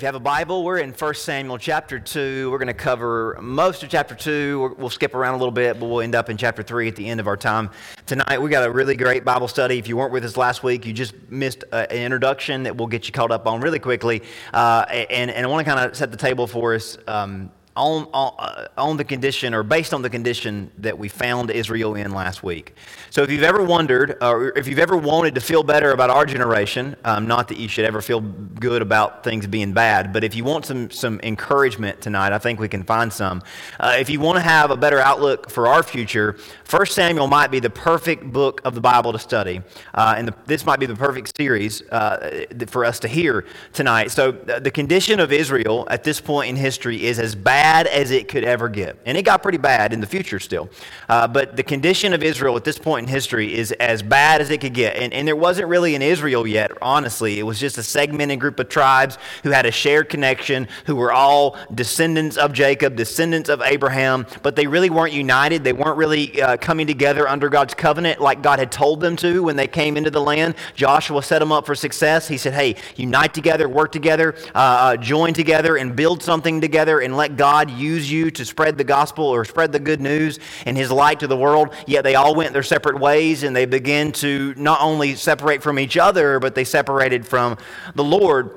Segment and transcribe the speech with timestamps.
[0.00, 2.50] If you have a Bible, we're in 1 Samuel chapter 2.
[2.50, 4.76] We're going to cover most of chapter 2.
[4.78, 7.06] We'll skip around a little bit, but we'll end up in chapter 3 at the
[7.06, 7.68] end of our time.
[8.06, 9.76] Tonight, we got a really great Bible study.
[9.76, 12.86] If you weren't with us last week, you just missed uh, an introduction that we'll
[12.86, 14.22] get you caught up on really quickly.
[14.54, 16.96] Uh, and, and I want to kind of set the table for us.
[17.06, 17.50] Um,
[17.80, 21.94] on, on, uh, on, the condition or based on the condition that we found Israel
[21.94, 22.74] in last week.
[23.08, 26.26] So, if you've ever wondered or if you've ever wanted to feel better about our
[26.26, 30.34] generation, um, not that you should ever feel good about things being bad, but if
[30.34, 33.42] you want some, some encouragement tonight, I think we can find some.
[33.78, 36.36] Uh, if you want to have a better outlook for our future,
[36.68, 39.62] 1 Samuel might be the perfect book of the Bible to study.
[39.94, 44.10] Uh, and the, this might be the perfect series uh, for us to hear tonight.
[44.10, 48.10] So, the condition of Israel at this point in history is as bad bad as
[48.10, 48.96] it could ever get.
[49.06, 50.68] And it got pretty bad in the future still.
[51.08, 54.50] Uh, but the condition of Israel at this point in history is as bad as
[54.50, 54.96] it could get.
[54.96, 57.38] And, and there wasn't really an Israel yet, honestly.
[57.38, 61.12] It was just a segmented group of tribes who had a shared connection, who were
[61.12, 65.62] all descendants of Jacob, descendants of Abraham, but they really weren't united.
[65.62, 69.44] They weren't really uh, coming together under God's covenant like God had told them to
[69.44, 70.56] when they came into the land.
[70.74, 72.26] Joshua set them up for success.
[72.26, 76.98] He said, hey, unite together, work together, uh, uh join together, and build something together,
[76.98, 80.38] and let God God use you to spread the gospel or spread the good news
[80.64, 83.66] and his light to the world, yet they all went their separate ways and they
[83.66, 87.58] began to not only separate from each other, but they separated from
[87.94, 88.56] the Lord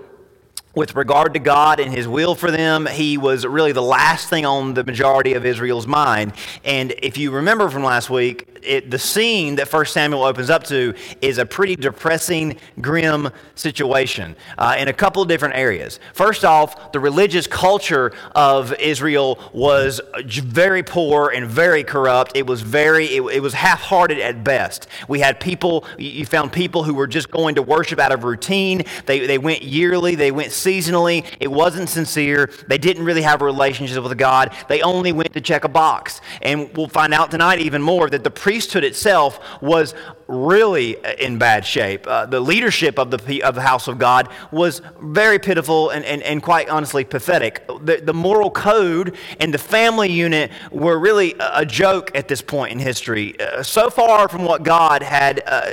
[0.73, 4.45] with regard to God and His will for them, He was really the last thing
[4.45, 6.31] on the majority of Israel's mind.
[6.63, 10.63] And if you remember from last week, it, the scene that First Samuel opens up
[10.65, 15.99] to is a pretty depressing, grim situation uh, in a couple of different areas.
[16.13, 22.31] First off, the religious culture of Israel was very poor and very corrupt.
[22.35, 24.87] It was very, it, it was half-hearted at best.
[25.07, 28.83] We had people, you found people who were just going to worship out of routine.
[29.05, 31.25] They, they went yearly, they went seasonally.
[31.39, 32.49] It wasn't sincere.
[32.67, 34.55] They didn't really have a relationship with God.
[34.67, 36.21] They only went to check a box.
[36.41, 39.95] And we'll find out tonight even more that the priesthood itself was
[40.27, 42.07] really in bad shape.
[42.07, 46.21] Uh, the leadership of the, of the house of God was very pitiful and, and,
[46.23, 47.65] and quite honestly pathetic.
[47.67, 52.71] The, the moral code and the family unit were really a joke at this point
[52.71, 53.39] in history.
[53.39, 55.71] Uh, so far from what God had uh,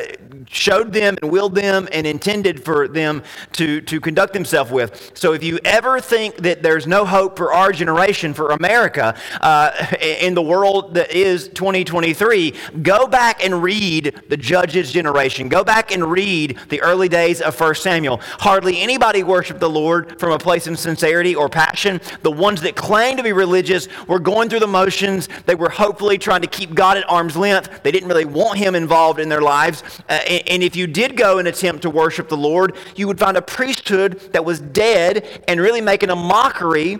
[0.48, 5.12] showed them and willed them and intended for them to, to conduct themselves with.
[5.14, 9.86] So if you ever think that there's no hope for our generation, for America, uh,
[10.00, 15.48] in the world that is 2023, go back and read the Judges generation.
[15.48, 18.18] Go back and read the early days of 1 Samuel.
[18.22, 22.00] Hardly anybody worshiped the Lord from a place of sincerity or passion.
[22.22, 25.28] The ones that claimed to be religious were going through the motions.
[25.46, 27.82] They were hopefully trying to keep God at arm's length.
[27.82, 29.82] They didn't really want Him involved in their lives.
[30.08, 33.18] Uh, and, and if you did go and attempt to worship the Lord, you would
[33.18, 36.98] find a priesthood that was dead and really making a mockery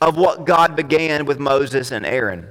[0.00, 2.48] of what God began with Moses and Aaron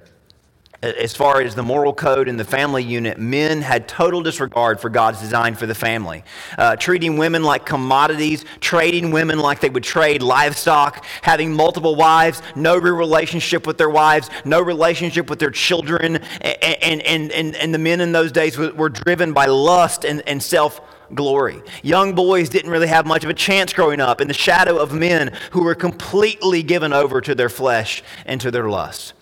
[0.82, 4.90] as far as the moral code and the family unit, men had total disregard for
[4.90, 6.24] God's design for the family.
[6.58, 12.42] Uh, treating women like commodities, trading women like they would trade livestock, having multiple wives,
[12.56, 16.18] no real relationship with their wives, no relationship with their children.
[16.42, 20.24] And, and, and, and the men in those days were, were driven by lust and,
[20.28, 20.80] and self
[21.14, 21.62] glory.
[21.84, 24.94] Young boys didn't really have much of a chance growing up in the shadow of
[24.94, 29.14] men who were completely given over to their flesh and to their lusts.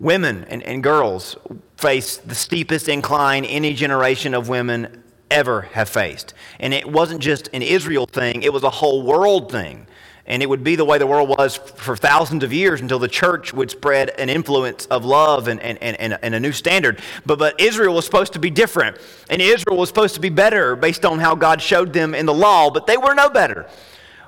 [0.00, 1.36] Women and, and girls
[1.76, 6.34] face the steepest incline any generation of women ever have faced.
[6.58, 9.86] And it wasn't just an Israel thing, it was a whole world thing.
[10.26, 13.08] And it would be the way the world was for thousands of years until the
[13.08, 17.00] church would spread an influence of love and, and, and, and, a new standard.
[17.26, 18.96] But, but Israel was supposed to be different.
[19.28, 22.34] And Israel was supposed to be better based on how God showed them in the
[22.34, 23.68] law, but they were no better.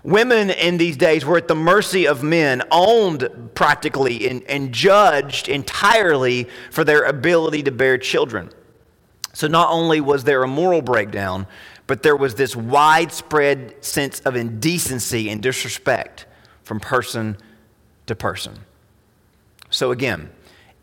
[0.05, 5.49] Women in these days were at the mercy of men, owned practically and, and judged
[5.49, 8.51] entirely for their ability to bear children.
[9.33, 11.47] So not only was there a moral breakdown,
[11.87, 16.27] but there was this widespread sense of indecency and disrespect
[16.65, 17.37] from person
[18.07, 18.59] to person.
[19.71, 20.31] So again,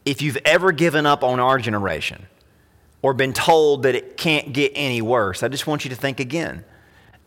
[0.06, 2.26] if you've ever given up on our generation
[3.02, 6.20] or been told that it can't get any worse, I just want you to think
[6.20, 6.64] again.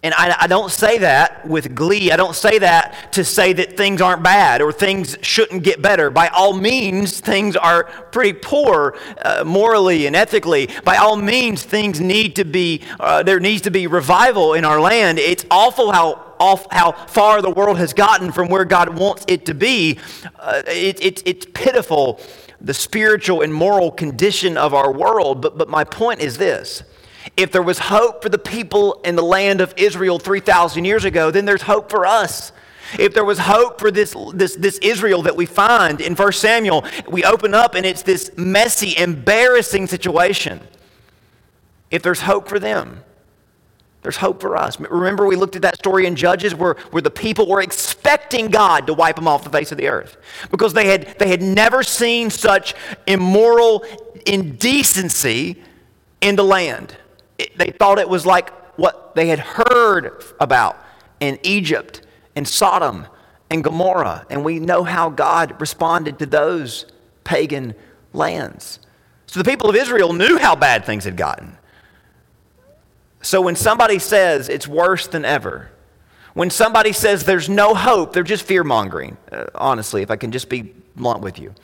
[0.05, 2.11] And I, I, don't say that with glee.
[2.11, 6.11] I don't say that to say that things aren't bad or things shouldn't get better.
[6.11, 10.69] By all means, things are pretty poor uh, morally and ethically.
[10.85, 14.81] By all means, things need to be, uh, there needs to be revival in our
[14.81, 15.21] land.
[15.21, 19.47] It's awful how, off, how far the world has gotten from where God wants it
[19.47, 20.01] to be.
[20.37, 22.21] Uh, it, it, it's pitiful,
[22.61, 25.41] the spiritual and moral condition of our world.
[25.41, 26.83] But, but my point is this
[27.37, 31.31] if there was hope for the people in the land of Israel 3,000 years ago,
[31.31, 32.53] then there's hope for us.
[32.99, 36.85] If there was hope for this, this, this Israel that we find in 1 Samuel,
[37.09, 40.61] we open up and it's this messy, embarrassing situation.
[41.91, 43.03] If there's hope for them,
[44.03, 44.79] there's hope for us.
[44.81, 48.87] Remember, we looked at that story in Judges where, where the people were expecting God
[48.89, 50.17] to wipe them off the face of the earth
[50.51, 52.75] because they had, they had never seen such
[53.07, 53.85] immoral
[54.27, 55.63] indecency
[56.21, 56.97] in the land.
[57.43, 60.79] It, they thought it was like what they had heard about
[61.21, 62.03] in Egypt
[62.37, 63.07] and Sodom
[63.51, 64.27] and Gomorrah.
[64.31, 66.87] And we know how God responded to those
[67.25, 67.75] pagan
[68.13, 68.79] lands.
[69.27, 71.57] So the people of Israel knew how bad things had gotten.
[73.23, 75.71] So when somebody says it's worse than ever,
[76.35, 80.33] when somebody says there's no hope, they're just fear mongering, uh, honestly, if I can
[80.33, 81.55] just be blunt with you.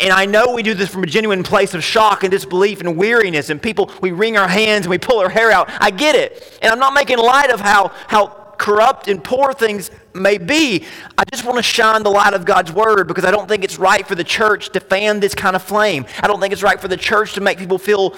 [0.00, 2.96] And I know we do this from a genuine place of shock and disbelief and
[2.96, 5.70] weariness, and people, we wring our hands and we pull our hair out.
[5.80, 6.58] I get it.
[6.62, 10.84] And I'm not making light of how, how corrupt and poor things may be.
[11.16, 13.78] I just want to shine the light of God's word because I don't think it's
[13.78, 16.04] right for the church to fan this kind of flame.
[16.20, 18.14] I don't think it's right for the church to make people feel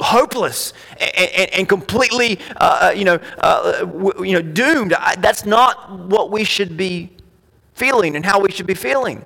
[0.00, 3.86] hopeless and, and, and completely, uh, uh you, know, uh,
[4.22, 4.92] you know, doomed.
[4.92, 7.10] I, that's not what we should be
[7.72, 9.24] feeling and how we should be feeling.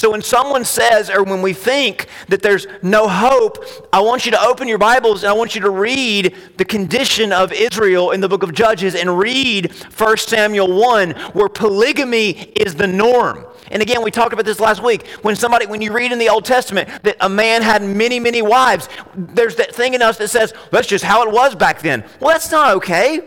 [0.00, 3.62] So when someone says, or when we think that there's no hope,
[3.92, 7.34] I want you to open your Bibles and I want you to read the condition
[7.34, 12.76] of Israel in the book of Judges and read 1 Samuel 1, where polygamy is
[12.76, 13.44] the norm.
[13.70, 15.06] And again, we talked about this last week.
[15.20, 18.40] When somebody, when you read in the Old Testament that a man had many, many
[18.40, 22.04] wives, there's that thing in us that says, that's just how it was back then.
[22.20, 23.20] Well, that's not okay.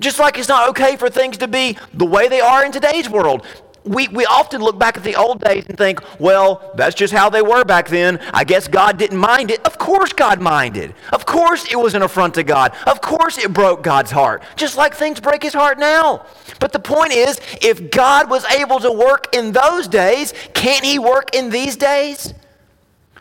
[0.00, 3.08] Just like it's not okay for things to be the way they are in today's
[3.08, 3.46] world
[3.84, 7.30] we, we often look back at the old days and think, well, that's just how
[7.30, 8.18] they were back then.
[8.32, 9.64] I guess God didn't mind it.
[9.64, 10.94] Of course, God minded.
[11.12, 12.74] Of course, it was an affront to God.
[12.86, 16.26] Of course, it broke God's heart, just like things break his heart now.
[16.60, 20.98] But the point is, if God was able to work in those days, can't he
[20.98, 22.34] work in these days?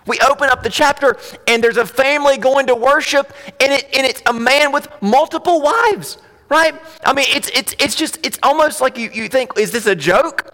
[0.06, 1.18] We open up the chapter
[1.48, 5.62] and there's a family going to worship, and, it, and it's a man with multiple
[5.62, 6.18] wives
[6.50, 6.80] right?
[7.06, 9.96] I mean, it's, it's, it's just, it's almost like you, you think, is this a
[9.96, 10.54] joke?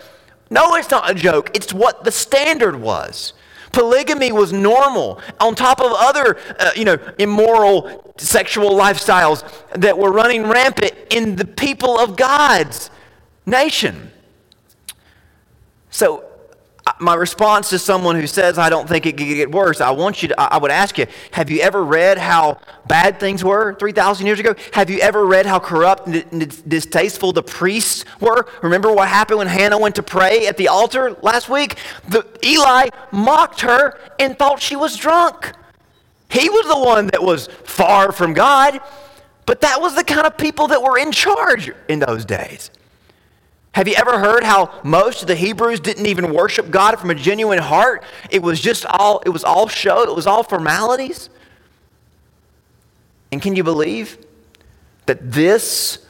[0.50, 1.52] No, it's not a joke.
[1.56, 3.34] It's what the standard was.
[3.72, 9.44] Polygamy was normal on top of other, uh, you know, immoral sexual lifestyles
[9.74, 12.92] that were running rampant in the people of God's
[13.48, 14.12] nation.
[15.90, 16.24] So
[17.00, 20.22] my response to someone who says I don't think it could get worse, I want
[20.22, 24.26] you to, I would ask you, have you ever read how bad things were 3,000
[24.26, 24.54] years ago?
[24.74, 28.48] Have you ever read how corrupt and distasteful the priests were?
[28.62, 31.78] Remember what happened when Hannah went to pray at the altar last week?
[32.10, 35.54] The, Eli mocked her and thought she was drunk.
[36.30, 38.82] He was the one that was far from God,
[39.46, 42.72] but that was the kind of people that were in charge in those days.
[43.74, 47.16] Have you ever heard how most of the Hebrews didn't even worship God from a
[47.16, 48.04] genuine heart?
[48.30, 51.30] It was just all it was all show, it was all formalities.
[53.32, 54.20] And can you believe
[55.08, 56.06] that this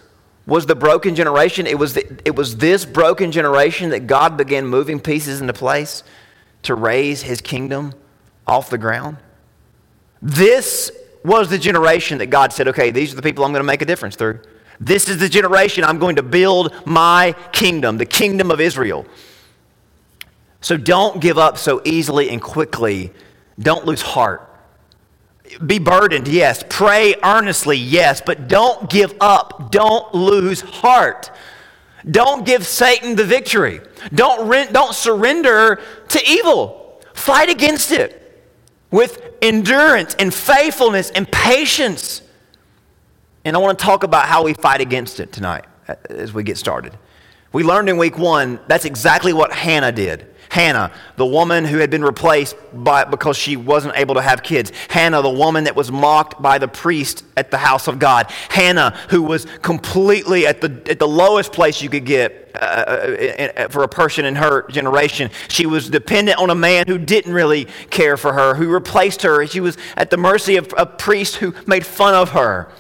[0.46, 1.66] was the broken generation?
[1.66, 6.04] It was, the, it was this broken generation that God began moving pieces into place
[6.64, 7.94] to raise his kingdom
[8.46, 9.18] off the ground.
[10.22, 10.92] This
[11.24, 13.82] was the generation that God said, okay, these are the people I'm going to make
[13.82, 14.42] a difference through.
[14.80, 19.06] This is the generation I'm going to build my kingdom, the kingdom of Israel.
[20.62, 23.12] So don't give up so easily and quickly.
[23.60, 24.50] Don't lose heart.
[25.66, 26.64] Be burdened, yes.
[26.70, 28.22] Pray earnestly, yes.
[28.26, 29.72] But don't give up.
[29.72, 31.32] Don't lose heart.
[32.10, 33.82] Don't give Satan the victory.
[34.14, 37.02] Don't, don't surrender to evil.
[37.14, 38.20] Fight against it
[38.90, 42.22] with endurance and faithfulness and patience.
[43.46, 45.66] And I want to talk about how we fight against it tonight
[46.10, 46.98] as we get started.
[47.52, 50.28] We learned in week one that's exactly what Hannah did.
[50.50, 54.72] Hannah, the woman who had been replaced by, because she wasn't able to have kids.
[54.88, 58.30] Hannah, the woman that was mocked by the priest at the house of God.
[58.50, 63.52] Hannah, who was completely at the, at the lowest place you could get uh, uh,
[63.58, 65.32] uh for a person in her generation.
[65.48, 69.48] She was dependent on a man who didn't really care for her, who replaced her.
[69.48, 72.72] She was at the mercy of a priest who made fun of her.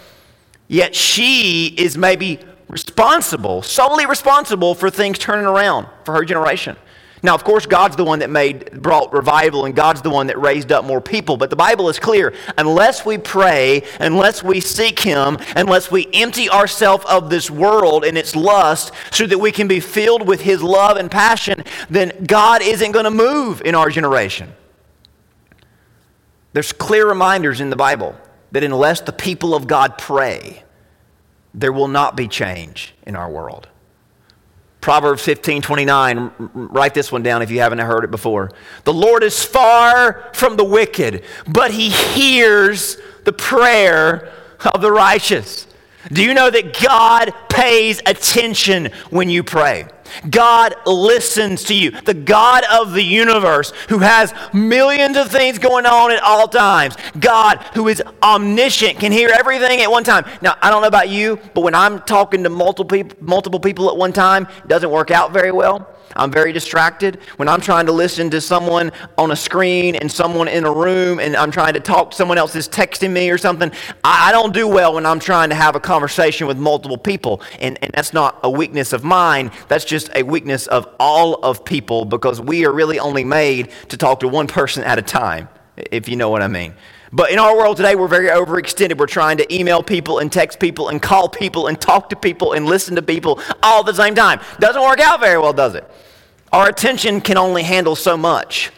[0.74, 6.76] Yet she is maybe responsible, solely responsible for things turning around for her generation.
[7.22, 10.42] Now, of course, God's the one that made, brought revival, and God's the one that
[10.42, 11.38] raised up more people.
[11.38, 16.50] But the Bible is clear unless we pray, unless we seek Him, unless we empty
[16.50, 20.64] ourselves of this world and its lust so that we can be filled with His
[20.64, 24.52] love and passion, then God isn't going to move in our generation.
[26.54, 28.16] There's clear reminders in the Bible
[28.54, 30.63] that unless the people of God pray,
[31.54, 33.68] there will not be change in our world.
[34.82, 36.32] Proverbs 15 29.
[36.54, 38.52] Write this one down if you haven't heard it before.
[38.84, 44.34] The Lord is far from the wicked, but he hears the prayer
[44.74, 45.68] of the righteous.
[46.12, 49.88] Do you know that God pays attention when you pray?
[50.30, 51.92] God listens to you.
[51.92, 56.96] The God of the universe who has millions of things going on at all times.
[57.20, 60.26] God who is omniscient, can hear everything at one time.
[60.42, 63.90] Now, I don't know about you, but when I'm talking to multiple people, multiple people
[63.90, 65.93] at one time, it doesn't work out very well.
[66.16, 67.20] I'm very distracted.
[67.38, 71.20] When I'm trying to listen to someone on a screen and someone in a room
[71.20, 73.72] and I'm trying to talk, someone else is texting me or something,
[74.04, 77.42] I, don't do well when I'm trying to have a conversation with multiple people.
[77.60, 81.64] And, and that's not a weakness of mine, that's just a weakness of all of
[81.64, 85.50] people because we are really only made to talk to one person at a time,
[85.78, 86.74] if you know what I mean.
[87.14, 88.98] But in our world today, we're very overextended.
[88.98, 92.54] We're trying to email people and text people and call people and talk to people
[92.54, 94.42] and listen to people all at the same time.
[94.60, 95.90] Doesn't work out very well, does it?
[96.52, 98.72] Our attention can only handle so much.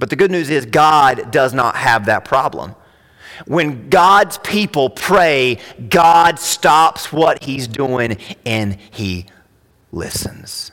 [0.00, 2.74] But the good news is, God does not have that problem.
[3.46, 5.58] When God's people pray,
[5.88, 9.26] God stops what he's doing and he
[9.92, 10.72] listens.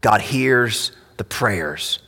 [0.00, 1.98] God hears the prayers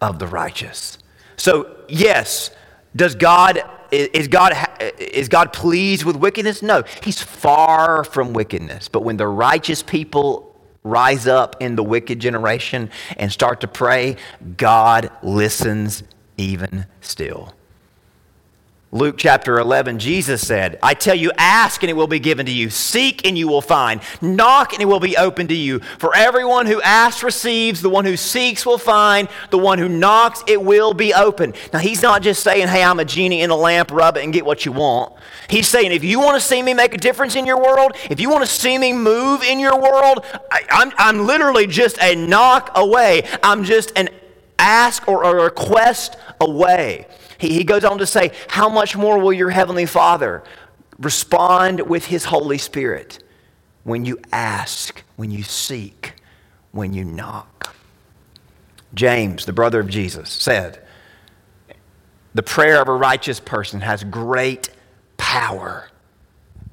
[0.00, 0.98] of the righteous.
[1.36, 2.50] So, yes,
[2.94, 4.54] does God is God
[4.98, 6.62] is God pleased with wickedness?
[6.62, 8.88] No, he's far from wickedness.
[8.88, 14.16] But when the righteous people rise up in the wicked generation and start to pray,
[14.56, 16.02] God listens
[16.36, 17.54] even still.
[18.94, 22.52] Luke chapter 11, Jesus said, I tell you, ask and it will be given to
[22.52, 22.70] you.
[22.70, 24.00] Seek and you will find.
[24.22, 25.80] Knock and it will be open to you.
[25.98, 27.82] For everyone who asks receives.
[27.82, 29.28] The one who seeks will find.
[29.50, 31.54] The one who knocks, it will be open.
[31.72, 34.32] Now, he's not just saying, hey, I'm a genie in a lamp, rub it and
[34.32, 35.12] get what you want.
[35.50, 38.20] He's saying, if you want to see me make a difference in your world, if
[38.20, 42.14] you want to see me move in your world, I, I'm, I'm literally just a
[42.14, 43.28] knock away.
[43.42, 44.08] I'm just an
[44.56, 47.08] ask or a request away.
[47.44, 50.42] He, he goes on to say, How much more will your Heavenly Father
[50.98, 53.22] respond with His Holy Spirit
[53.82, 56.14] when you ask, when you seek,
[56.72, 57.74] when you knock?
[58.94, 60.82] James, the brother of Jesus, said,
[62.32, 64.70] The prayer of a righteous person has great
[65.18, 65.90] power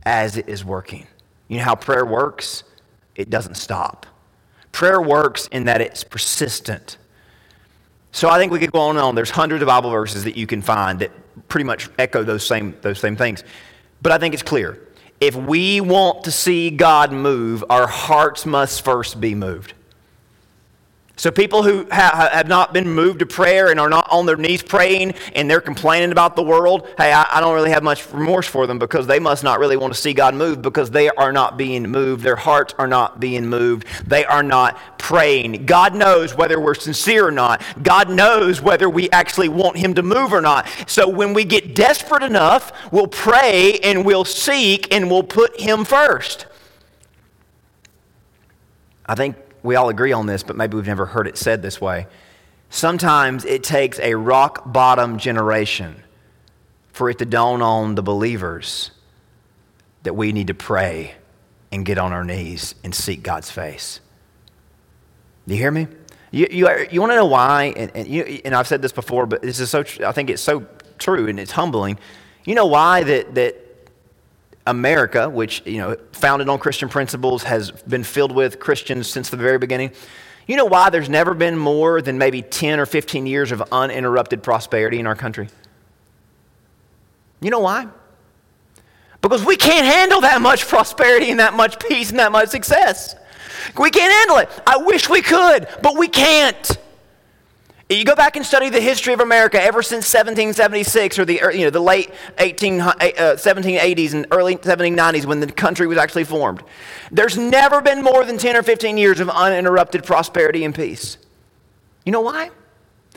[0.03, 1.05] as it is working.
[1.49, 2.63] You know how prayer works?
[3.15, 4.05] It doesn't stop.
[4.71, 6.97] Prayer works in that it's persistent.
[8.11, 9.15] So I think we could go on and on.
[9.15, 11.11] There's hundreds of Bible verses that you can find that
[11.47, 13.43] pretty much echo those same, those same things.
[14.01, 14.79] But I think it's clear.
[15.19, 19.73] If we want to see God move, our hearts must first be moved.
[21.21, 24.37] So, people who ha- have not been moved to prayer and are not on their
[24.37, 28.47] knees praying and they're complaining about the world, hey, I, don't really have much remorse
[28.47, 31.31] for them because they must not really want to see God move because they are
[31.31, 32.23] not being moved.
[32.23, 33.85] Their hearts are not being moved.
[34.03, 35.67] They are not praying.
[35.67, 37.61] God knows whether we're sincere or not.
[37.83, 40.67] God knows whether we actually want Him to move or not.
[40.87, 45.85] So, when we get desperate enough, we'll pray and we'll seek and we'll put Him
[45.85, 46.47] first.
[49.05, 51.79] I think we all agree on this, but maybe we've never heard it said this
[51.79, 52.07] way.
[52.69, 56.03] Sometimes it takes a rock bottom generation
[56.93, 58.91] for it to dawn on the believers
[60.03, 61.15] that we need to pray
[61.71, 63.99] and get on our knees and seek God's face.
[65.47, 65.87] Do you hear me?
[66.31, 67.73] You, you, you want to know why?
[67.75, 70.41] And, and, you, and I've said this before, but this is so, I think it's
[70.41, 70.65] so
[70.97, 71.99] true and it's humbling.
[72.45, 73.70] You know why that, that
[74.67, 79.37] America, which, you know, founded on Christian principles, has been filled with Christians since the
[79.37, 79.91] very beginning.
[80.47, 84.43] You know why there's never been more than maybe 10 or 15 years of uninterrupted
[84.43, 85.49] prosperity in our country?
[87.41, 87.87] You know why?
[89.21, 93.15] Because we can't handle that much prosperity and that much peace and that much success.
[93.79, 94.49] We can't handle it.
[94.65, 96.77] I wish we could, but we can't.
[97.91, 101.65] You go back and study the history of America ever since 1776 or the, you
[101.65, 106.63] know, the late 18, uh, 1780s and early 1790s when the country was actually formed.
[107.11, 111.17] There's never been more than 10 or 15 years of uninterrupted prosperity and peace.
[112.05, 112.51] You know why?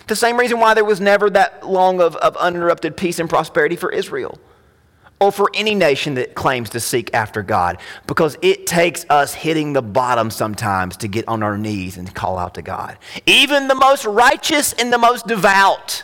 [0.08, 3.76] The same reason why there was never that long of, of uninterrupted peace and prosperity
[3.76, 4.40] for Israel
[5.20, 9.72] or for any nation that claims to seek after God because it takes us hitting
[9.72, 12.98] the bottom sometimes to get on our knees and call out to God.
[13.26, 16.02] Even the most righteous and the most devout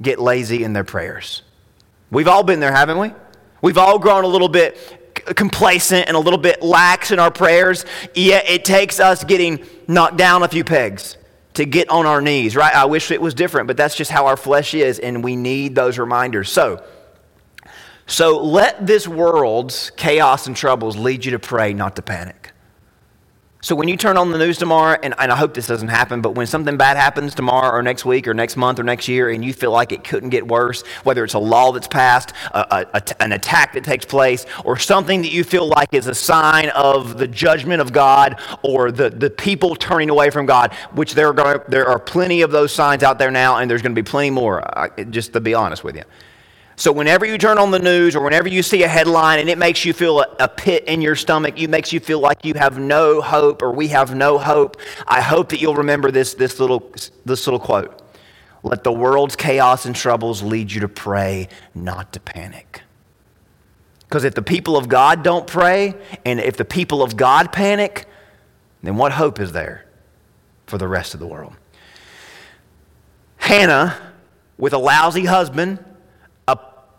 [0.00, 1.42] get lazy in their prayers.
[2.10, 3.12] We've all been there, haven't we?
[3.62, 4.98] We've all grown a little bit
[5.36, 7.84] complacent and a little bit lax in our prayers,
[8.14, 11.16] yet it takes us getting knocked down a few pegs
[11.54, 12.74] to get on our knees, right?
[12.74, 15.74] I wish it was different, but that's just how our flesh is, and we need
[15.74, 16.50] those reminders.
[16.50, 16.82] So,
[18.06, 22.41] So let this world's chaos and troubles lead you to pray, not to panic.
[23.64, 26.20] So when you turn on the news tomorrow, and, and, I hope this doesn't happen,
[26.20, 29.30] but when something bad happens tomorrow or next week or next month or next year,
[29.30, 32.84] and you feel like it couldn't get worse, whether it's a law that's passed, a,
[32.92, 36.70] a, an attack that takes place, or something that you feel like is a sign
[36.70, 41.28] of the judgment of God or the, the people turning away from God, which there
[41.28, 44.04] are, there are plenty of those signs out there now, and there's going to be
[44.04, 44.60] plenty more,
[45.10, 46.02] just to be honest with you.
[46.82, 49.56] So, whenever you turn on the news or whenever you see a headline and it
[49.56, 52.54] makes you feel a, a, pit in your stomach, it makes you feel like you
[52.54, 56.58] have no hope or we have no hope, I hope that you'll remember this, this,
[56.58, 56.90] little,
[57.24, 58.02] this little quote
[58.64, 62.82] Let the world's chaos and troubles lead you to pray, not to panic.
[64.08, 68.08] Because if the people of God don't pray and if the people of God panic,
[68.82, 69.86] then what hope is there
[70.66, 71.54] for the rest of the world?
[73.36, 73.96] Hannah,
[74.58, 75.78] with a lousy husband,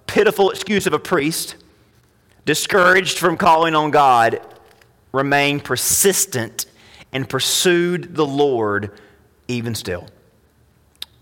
[0.07, 1.55] pitiful excuse of a priest,
[2.45, 4.41] discouraged from calling on God,
[5.11, 6.65] remained persistent
[7.11, 8.91] and pursued the Lord
[9.47, 10.07] even still.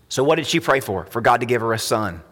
[0.08, 1.06] So, what did she pray for?
[1.06, 2.22] For God to give her a son.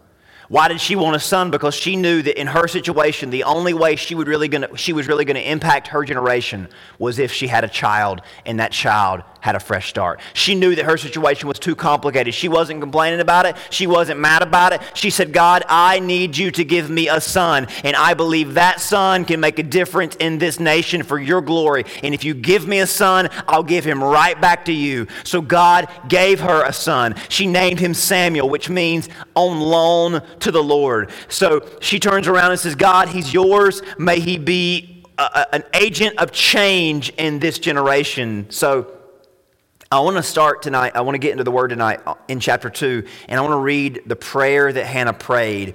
[0.51, 1.53] Why did she want a son?
[1.53, 4.93] Because she knew that in her situation, the only way she, would really gonna, she
[4.93, 6.67] was really going to impact her generation
[6.99, 10.21] was if she had a child and that child had a fresh start.
[10.35, 12.35] She knew that her situation was too complicated.
[12.35, 13.57] She wasn't complaining about it.
[13.71, 14.83] She wasn't mad about it.
[14.95, 17.69] She said, God, I need you to give me a son.
[17.85, 21.85] And I believe that son can make a difference in this nation for your glory.
[22.03, 25.07] And if you give me a son, I'll give him right back to you.
[25.23, 27.15] So God gave her a son.
[27.29, 31.11] She named him Samuel, which means on loan to the Lord.
[31.29, 33.83] So she turns around and says, God, he's yours.
[33.99, 38.47] May he be a, an agent of change in this generation.
[38.51, 38.97] So,
[39.93, 40.93] I want to start tonight.
[40.95, 43.59] I want to get into the word tonight in chapter 2, and I want to
[43.59, 45.75] read the prayer that Hannah prayed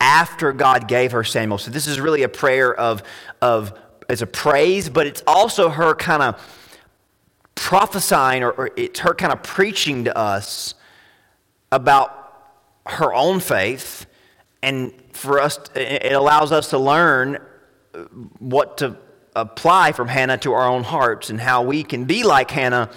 [0.00, 1.58] after God gave her Samuel.
[1.58, 3.02] So this is really a prayer of,
[3.42, 3.72] of
[4.08, 6.56] it's a praise, but it's also her kind of
[7.56, 10.74] prophesying or, or it's her kind of preaching to us
[11.72, 12.14] about
[12.86, 14.06] her own faith.
[14.62, 17.38] And for us, it allows us to learn
[18.38, 18.96] what to
[19.36, 22.90] apply from Hannah to our own hearts and how we can be like Hannah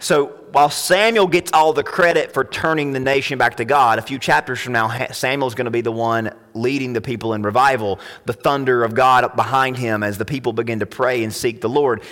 [0.00, 4.02] so while Samuel gets all the credit for turning the nation back to God, a
[4.02, 7.98] few chapters from now, Samuel's going to be the one leading the people in revival,
[8.24, 11.68] the thunder of God behind him as the people begin to pray and seek the
[11.68, 12.02] Lord.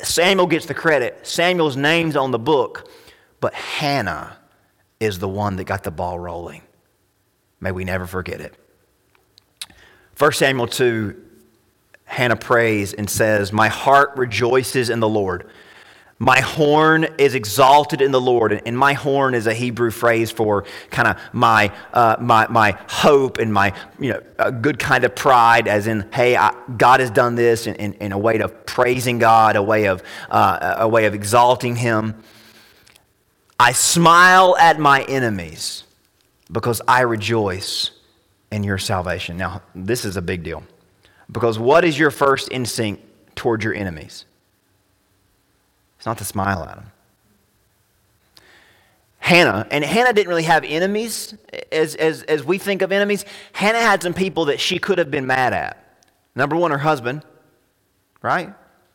[0.00, 1.26] Samuel gets the credit.
[1.26, 2.90] Samuel's name's on the book,
[3.40, 4.36] but Hannah
[5.00, 6.60] is the one that got the ball rolling.
[7.60, 8.54] May we never forget it.
[10.18, 11.16] 1 Samuel 2,
[12.04, 15.46] Hannah prays and says, My heart rejoices in the Lord.
[16.22, 18.60] My horn is exalted in the Lord.
[18.66, 23.38] And my horn is a Hebrew phrase for kind of my, uh, my, my hope
[23.38, 27.10] and my, you know, a good kind of pride, as in, hey, I, God has
[27.10, 30.88] done this in, in, in, a way of praising God, a way of, uh, a
[30.88, 32.22] way of exalting Him.
[33.58, 35.84] I smile at my enemies
[36.50, 37.90] because I rejoice
[38.50, 39.36] in your salvation.
[39.36, 40.62] Now, this is a big deal
[41.30, 43.02] because what is your first instinct
[43.36, 44.24] towards your enemies?
[45.96, 46.92] It's not to smile at them.
[49.18, 51.34] Hannah, and Hannah didn't really have enemies
[51.70, 53.24] as, as, as we think of enemies.
[53.52, 55.76] Hannah had some people that she could have been mad at.
[56.34, 57.22] Number one, her husband,
[58.22, 58.54] right?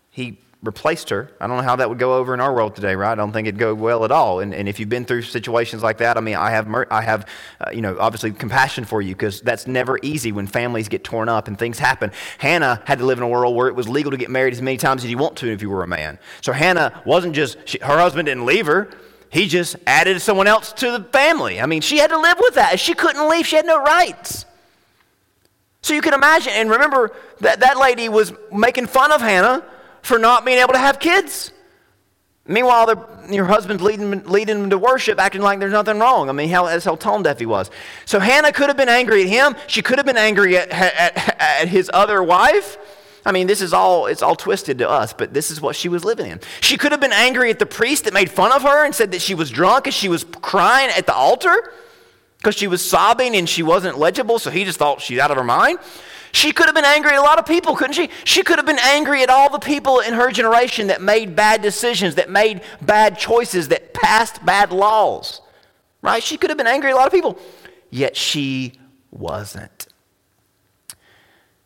[0.09, 1.29] He replaced her.
[1.39, 3.11] I don't know how that would go over in our world today, right?
[3.11, 4.39] I don't think it'd go well at all.
[4.39, 7.27] And, and if you've been through situations like that, I mean, I have, I have
[7.61, 11.29] uh, you know, obviously compassion for you because that's never easy when families get torn
[11.29, 12.11] up and things happen.
[12.37, 14.61] Hannah had to live in a world where it was legal to get married as
[14.61, 16.19] many times as you want to if you were a man.
[16.41, 18.89] So Hannah wasn't just, she, her husband didn't leave her.
[19.29, 21.59] He just added someone else to the family.
[21.59, 22.79] I mean, she had to live with that.
[22.79, 23.45] She couldn't leave.
[23.45, 24.45] She had no rights.
[25.81, 29.63] So you can imagine, and remember that that lady was making fun of Hannah
[30.05, 31.51] for not being able to have kids.
[32.47, 36.29] Meanwhile, your husband's leading, leading him to worship, acting like there's nothing wrong.
[36.29, 37.71] I mean, how, that's how tone deaf he was.
[38.05, 39.55] So Hannah could have been angry at him.
[39.65, 42.77] She could have been angry at, at, at his other wife.
[43.25, 45.89] I mean, this is all, it's all twisted to us, but this is what she
[45.89, 46.39] was living in.
[46.61, 49.11] She could have been angry at the priest that made fun of her and said
[49.13, 51.73] that she was drunk and she was crying at the altar
[52.37, 55.37] because she was sobbing and she wasn't legible, so he just thought she's out of
[55.37, 55.79] her mind.
[56.35, 58.09] She could have been angry at a lot of people, couldn't she?
[58.25, 61.61] She could have been angry at all the people in her generation that made bad
[61.61, 65.39] decisions, that made bad choices, that passed bad laws.
[66.01, 66.21] Right?
[66.21, 67.39] She could have been angry at a lot of people.
[67.89, 68.73] Yet she
[69.11, 69.87] wasn't.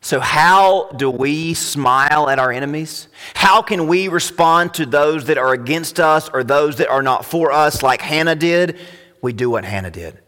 [0.02, 3.08] So, how do we smile at our enemies?
[3.34, 7.26] How can we respond to those that are against us or those that are not
[7.26, 8.78] for us, like Hannah did?
[9.20, 10.20] We do what Hannah did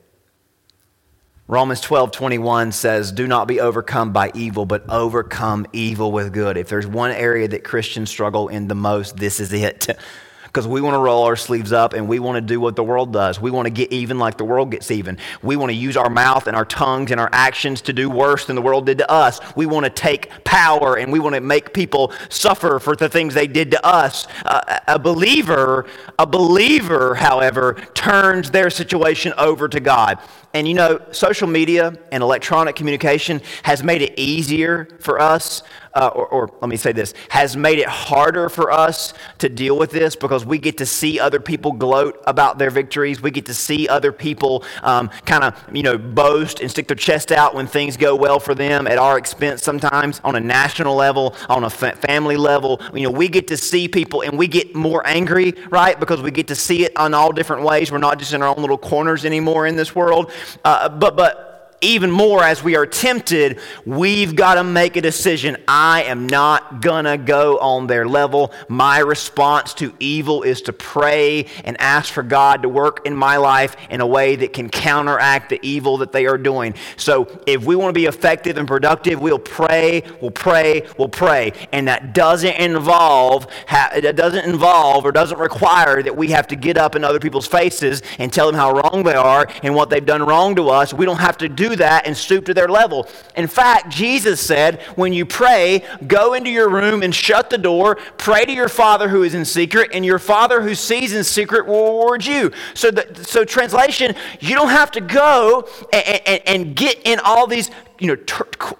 [1.52, 6.56] Romans 12, 21 says, Do not be overcome by evil, but overcome evil with good.
[6.56, 9.90] If there's one area that Christians struggle in the most, this is it.
[10.46, 12.84] because we want to roll our sleeves up and we want to do what the
[12.84, 13.40] world does.
[13.40, 15.18] We want to get even like the world gets even.
[15.42, 18.46] We want to use our mouth and our tongues and our actions to do worse
[18.46, 19.40] than the world did to us.
[19.56, 23.34] We want to take power and we want to make people suffer for the things
[23.34, 24.28] they did to us.
[24.46, 25.86] Uh, a believer,
[26.20, 30.20] a believer, however, turns their situation over to God.
[30.54, 36.10] And you know, social media and electronic communication has made it easier for us, uh,
[36.14, 39.92] or, or, let me say this, has made it harder for us to deal with
[39.92, 43.22] this because we get to see other people gloat about their victories.
[43.22, 46.96] We get to see other people um, kind of, you know, boast and stick their
[46.96, 50.96] chest out when things go well for them at our expense sometimes on a national
[50.96, 52.82] level, on a fa- family level.
[52.94, 56.00] You know, we get to see people and we get more angry, right?
[56.00, 57.92] Because we get to see it on all different ways.
[57.92, 60.32] We're not just in our own little corners anymore in this world.
[60.64, 61.51] Uh, but, but
[61.82, 65.58] even more as we are tempted, we've got to make a decision.
[65.68, 68.54] I am not going to go on their level.
[68.70, 73.38] My response to evil is to pray and ask for God to work in my
[73.38, 76.76] life in a way that can counteract the evil that they are doing.
[76.98, 81.52] So if we want to be effective and productive, we'll pray, we'll pray, we'll pray.
[81.72, 86.78] And that doesn't involve, it doesn't involve or doesn't require that we have to get
[86.78, 90.06] up in other people's faces and tell them how wrong they are and what they've
[90.06, 90.94] done wrong to us.
[90.94, 93.08] We don't have to do that and stoop to their level.
[93.36, 97.96] In fact, Jesus said, when you pray, go into your room and shut the door,
[98.18, 101.66] pray to your Father who is in secret, and your Father who sees in secret
[101.66, 102.52] will reward you.
[102.74, 107.48] So, the, so translation, you don't have to go and, and, and get in all
[107.48, 108.18] these you know,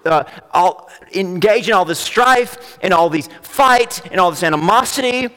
[0.04, 5.28] uh, all, engage in all this strife and all these fights and all this animosity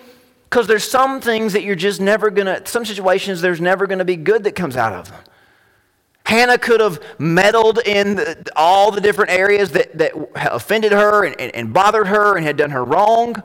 [0.49, 3.99] because there's some things that you're just never going to, some situations there's never going
[3.99, 5.21] to be good that comes out of them.
[6.25, 11.39] Hannah could have meddled in the, all the different areas that, that offended her and,
[11.39, 13.41] and, and bothered her and had done her wrong.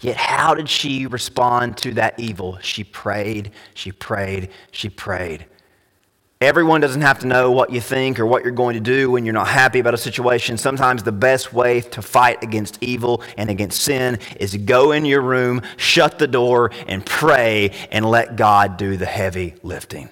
[0.00, 2.58] Yet, how did she respond to that evil?
[2.60, 5.46] She prayed, she prayed, she prayed.
[6.42, 9.24] Everyone doesn't have to know what you think or what you're going to do when
[9.24, 10.58] you're not happy about a situation.
[10.58, 15.04] Sometimes the best way to fight against evil and against sin is to go in
[15.04, 20.08] your room, shut the door, and pray and let God do the heavy lifting.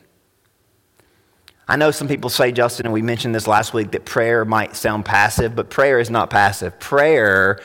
[1.71, 4.75] I know some people say, Justin, and we mentioned this last week, that prayer might
[4.75, 6.81] sound passive, but prayer is not passive.
[6.81, 7.61] Prayer,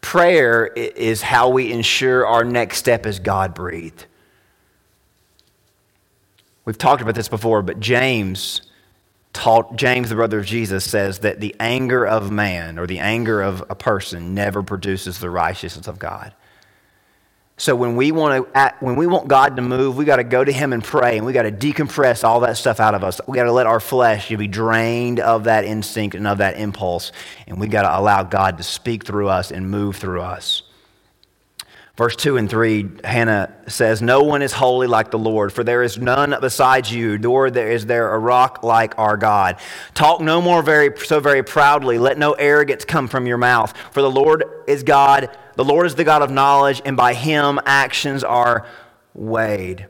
[0.00, 4.06] prayer is how we ensure our next step is God breathed.
[6.64, 8.62] We've talked about this before, but James
[9.32, 13.42] taught James, the brother of Jesus, says that the anger of man or the anger
[13.42, 16.32] of a person never produces the righteousness of God.
[17.58, 20.42] So when we want to, when we want God to move, we got to go
[20.42, 23.20] to Him and pray, and we got to decompress all that stuff out of us.
[23.28, 27.12] We got to let our flesh be drained of that instinct and of that impulse,
[27.46, 30.62] and we got to allow God to speak through us and move through us.
[31.94, 35.82] Verse 2 and 3, Hannah says, No one is holy like the Lord, for there
[35.82, 39.58] is none besides you, nor is there a rock like our God.
[39.92, 41.98] Talk no more very, so very proudly.
[41.98, 45.94] Let no arrogance come from your mouth, for the Lord is God the Lord is
[45.94, 48.66] the God of knowledge, and by him actions are
[49.14, 49.86] weighed.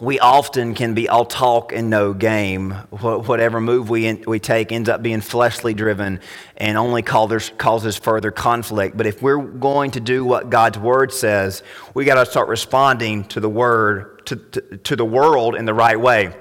[0.00, 2.72] We often can be all talk and no game.
[2.90, 6.18] Whatever move we, in, we take ends up being fleshly driven
[6.56, 8.96] and only causes further conflict.
[8.96, 11.62] But if we're going to do what God's word says,
[11.94, 15.74] we got to start responding to the word, to, to, to the world in the
[15.74, 16.34] right way.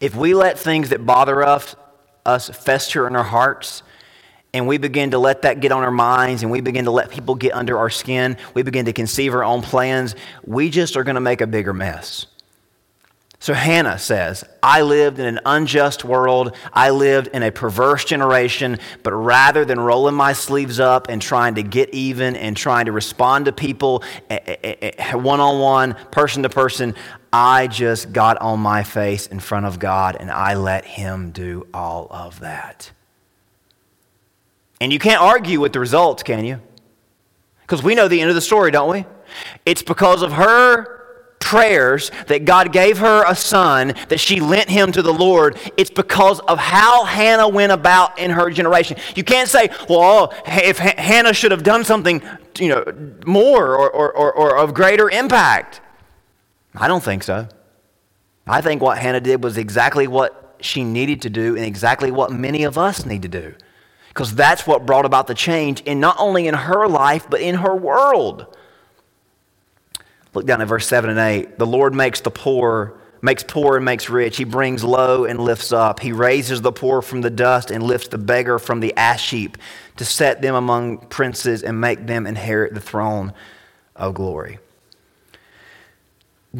[0.00, 1.76] If we let things that bother us,
[2.26, 3.84] us fester in our hearts,
[4.54, 7.10] and we begin to let that get on our minds and we begin to let
[7.10, 11.04] people get under our skin, we begin to conceive our own plans, we just are
[11.04, 12.26] going to make a bigger mess.
[13.42, 16.54] So Hannah says, I lived in an unjust world.
[16.72, 21.56] I lived in a perverse generation, but rather than rolling my sleeves up and trying
[21.56, 24.04] to get even and trying to respond to people
[25.12, 26.94] one on one, person to person,
[27.32, 31.66] I just got on my face in front of God and I let Him do
[31.74, 32.92] all of that.
[34.82, 36.60] And you can't argue with the results, can you?
[37.60, 39.06] Because we know the end of the story, don't we?
[39.64, 44.90] It's because of her prayers that God gave her a son, that she lent him
[44.90, 45.56] to the Lord.
[45.76, 48.96] It's because of how Hannah went about in her generation.
[49.14, 52.20] You can't say, well, oh, if Hannah should have done something
[52.58, 52.84] you know,
[53.24, 55.80] more or, or, or, or of greater impact.
[56.74, 57.46] I don't think so.
[58.48, 62.32] I think what Hannah did was exactly what she needed to do and exactly what
[62.32, 63.54] many of us need to do
[64.12, 67.56] because that's what brought about the change in not only in her life but in
[67.56, 68.46] her world
[70.34, 73.84] look down at verse 7 and 8 the lord makes the poor makes poor and
[73.84, 74.36] makes rich.
[74.36, 76.00] He brings low and lifts up.
[76.00, 79.56] He raises the poor from the dust and lifts the beggar from the ash heap
[79.96, 83.32] to set them among princes and make them inherit the throne
[83.94, 84.58] of glory.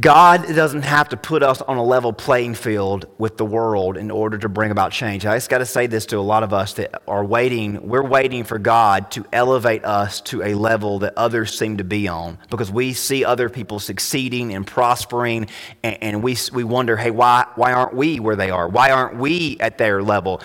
[0.01, 4.11] God doesn't have to put us on a level playing field with the world in
[4.11, 5.27] order to bring about change.
[5.27, 7.87] I just got to say this to a lot of us that are waiting.
[7.87, 12.09] We're waiting for God to elevate us to a level that others seem to be
[12.09, 15.49] on because we see other people succeeding and prospering,
[15.83, 18.69] and, and we, we wonder, hey, why, why aren't we where they are?
[18.69, 20.41] Why aren't we at their level?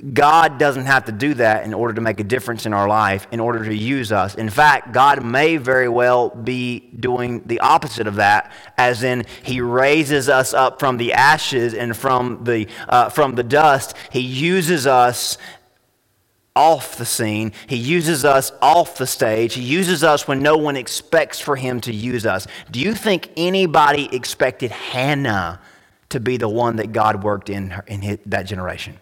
[0.00, 3.26] God doesn't have to do that in order to make a difference in our life,
[3.30, 4.34] in order to use us.
[4.34, 9.60] In fact, God may very well be doing the opposite of that, as in He
[9.60, 13.94] raises us up from the ashes and from the, uh, from the dust.
[14.10, 15.36] He uses us
[16.56, 17.52] off the scene.
[17.66, 19.54] He uses us off the stage.
[19.54, 22.46] He uses us when no one expects for Him to use us.
[22.70, 25.60] Do you think anybody expected Hannah
[26.08, 28.98] to be the one that God worked in, her, in his, that generation?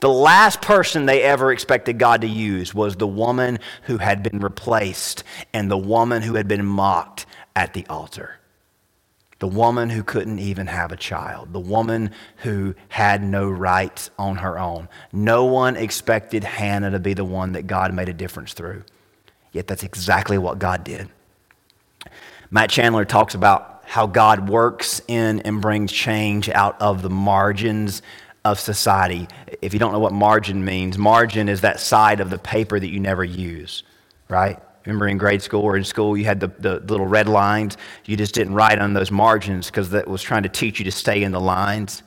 [0.00, 4.40] The last person they ever expected God to use was the woman who had been
[4.40, 8.38] replaced and the woman who had been mocked at the altar.
[9.40, 11.52] The woman who couldn't even have a child.
[11.52, 14.88] The woman who had no rights on her own.
[15.12, 18.84] No one expected Hannah to be the one that God made a difference through.
[19.52, 21.08] Yet that's exactly what God did.
[22.50, 28.02] Matt Chandler talks about how God works in and brings change out of the margins
[28.44, 29.28] of society.
[29.62, 32.88] If you don't know what margin means, margin is that side of the paper that
[32.88, 33.82] you never use,
[34.28, 34.60] right?
[34.84, 37.76] Remember in grade school or in school, you had the, the little red lines.
[38.06, 40.92] You just didn't write on those margins because that was trying to teach you to
[40.92, 42.02] stay in the lines.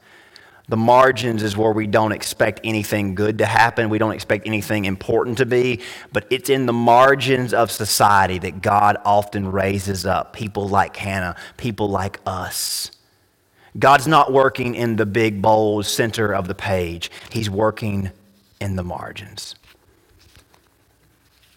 [0.67, 3.89] The margins is where we don't expect anything good to happen.
[3.89, 5.81] We don't expect anything important to be.
[6.13, 11.35] But it's in the margins of society that God often raises up people like Hannah,
[11.57, 12.89] people like us
[13.77, 18.11] God's not working in the big, bold center of the page, He's working
[18.59, 19.55] in the margins.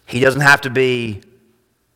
[0.05, 1.21] He doesn't have to be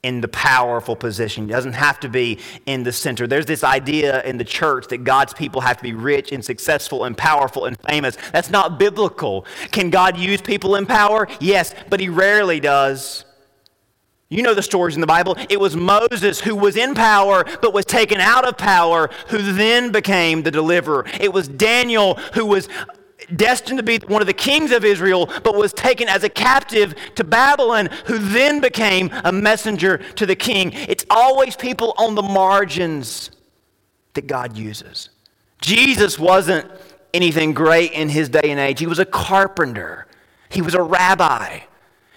[0.01, 1.45] in the powerful position.
[1.45, 3.27] He doesn't have to be in the center.
[3.27, 7.03] There's this idea in the church that God's people have to be rich and successful
[7.03, 8.17] and powerful and famous.
[8.32, 9.45] That's not biblical.
[9.71, 11.27] Can God use people in power?
[11.39, 13.25] Yes, but He rarely does.
[14.30, 15.36] You know the stories in the Bible.
[15.50, 19.92] It was Moses who was in power but was taken out of power, who then
[19.92, 21.06] became the deliverer.
[21.20, 22.70] It was Daniel who was
[23.36, 26.94] destined to be one of the kings of Israel but was taken as a captive
[27.15, 30.74] to Babylon, who then became a messenger to the king.
[30.74, 33.32] It's always people on the margins
[34.13, 35.10] that God uses.
[35.60, 36.70] Jesus wasn't
[37.15, 40.06] anything great in his day and age, he was a carpenter,
[40.50, 41.62] he was a rabbi.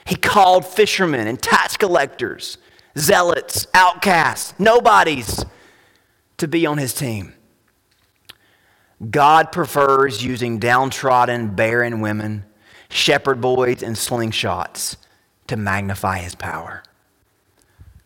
[0.04, 2.58] He called fishermen and tax collectors,
[2.98, 5.44] zealots, outcasts, nobodies
[6.38, 7.34] to be on his team.
[9.10, 12.44] God prefers using downtrodden, barren women,
[12.88, 14.96] shepherd boys, and slingshots
[15.48, 16.82] to magnify his power.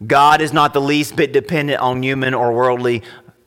[0.07, 3.03] God is not the least bit dependent on human or worldly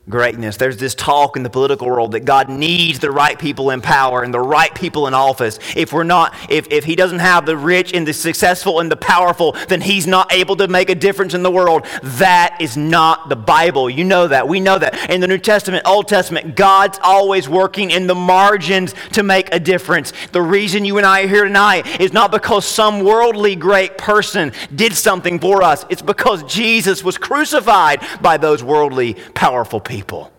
[0.09, 0.57] greatness.
[0.57, 4.23] There's this talk in the political world that God needs the right people in power
[4.23, 5.59] and the right people in office.
[5.75, 8.97] If we're not, if, if He doesn't have the rich and the successful and the
[8.97, 11.85] powerful, then He's not able to make a difference in the world.
[12.03, 13.89] That is not the Bible.
[13.89, 14.47] You know that.
[14.47, 15.09] We know that.
[15.09, 19.59] In the New Testament, Old Testament, God's always working in the margins to make a
[19.59, 20.11] difference.
[20.31, 24.51] The reason you and I are here tonight is not because some worldly great person
[24.73, 30.31] did something for us, it's because Jesus was crucified by those worldly, powerful people people.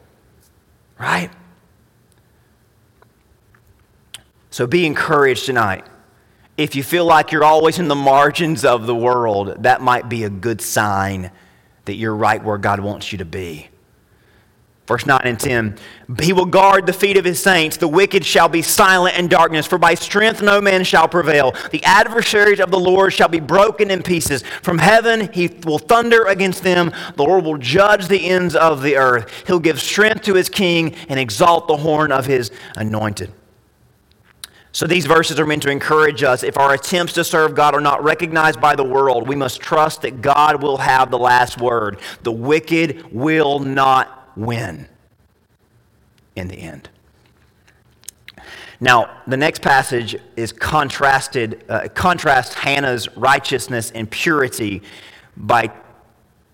[0.99, 1.31] Right?
[4.51, 5.85] So be encouraged tonight.
[6.57, 10.25] If you feel like you're always in the margins of the world, that might be
[10.25, 11.31] a good sign
[11.85, 13.70] that you're right where God wants you to be.
[14.91, 15.79] Verse 9 and 10
[16.21, 17.77] He will guard the feet of his saints.
[17.77, 21.55] The wicked shall be silent in darkness, for by strength no man shall prevail.
[21.71, 24.43] The adversaries of the Lord shall be broken in pieces.
[24.65, 26.93] From heaven he will thunder against them.
[27.15, 29.45] The Lord will judge the ends of the earth.
[29.47, 33.33] He'll give strength to his king and exalt the horn of his anointed.
[34.73, 36.43] So these verses are meant to encourage us.
[36.43, 40.03] If our attempts to serve God are not recognized by the world, we must trust
[40.03, 42.01] that God will have the last word.
[42.25, 44.89] The wicked will not win
[46.37, 46.89] in the end.
[48.81, 54.83] Now, the next passage is contrasted, uh, contrasts Hannah's righteousness and purity
[55.37, 55.71] by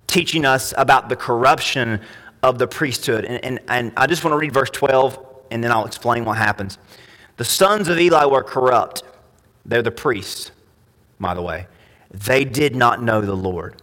[0.09, 2.01] teaching us about the corruption
[2.43, 3.25] of the priesthood.
[3.25, 5.19] And, and, and I just want to read verse 12,
[5.53, 6.79] and then I'll explain what happens.
[7.37, 9.05] The sons of Eli were corrupt.
[9.65, 10.51] They're the priests,
[11.21, 11.69] by the way.
[12.11, 13.83] They did not know the Lord.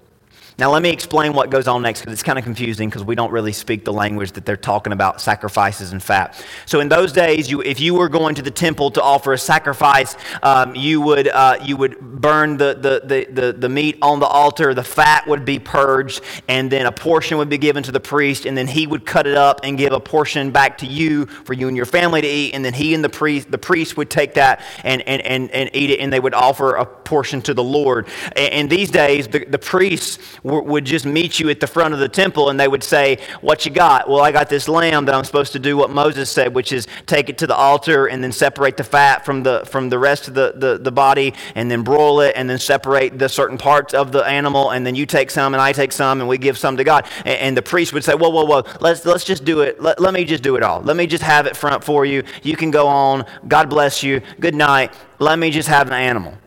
[0.58, 3.16] Now, let me explain what goes on next because it's kind of confusing because we
[3.16, 6.46] don't really speak the language that they're talking about sacrifices and fat.
[6.66, 9.38] So, in those days, you, if you were going to the temple to offer a
[9.38, 14.20] sacrifice, um, you, would, uh, you would burn the, the, the, the, the meat on
[14.20, 17.92] the altar, the fat would be purged, and then a portion would be given to
[17.92, 20.86] the priest, and then he would cut it up and give a portion back to
[20.86, 23.58] you for you and your family to eat, and then he and the priest, the
[23.58, 26.86] priest would take that and, and, and, and eat it, and they would offer a
[26.86, 28.08] portion to the Lord.
[28.36, 32.10] And these days, the, the priests would just meet you at the front of the
[32.10, 34.10] temple and they would say, What you got?
[34.10, 36.88] Well, I got this lamb that I'm supposed to do what Moses said, which is
[37.06, 40.28] take it to the altar and then separate the fat from the, from the rest
[40.28, 43.94] of the, the, the body and then broil it and then separate the certain parts
[43.94, 44.72] of the animal.
[44.72, 47.08] And then you take some and I take some and we give some to God.
[47.20, 49.82] And, and the priest would say, Whoa, whoa, whoa, let's, let's just do it.
[49.82, 50.82] Let, let me just do it all.
[50.82, 52.24] Let me just have it front for you.
[52.42, 53.26] You can go on.
[53.48, 54.22] God bless you.
[54.40, 54.94] Good night.
[55.20, 56.38] Let me just have an animal.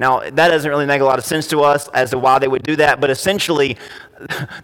[0.00, 2.48] Now, that doesn't really make a lot of sense to us as to why they
[2.48, 3.76] would do that, but essentially,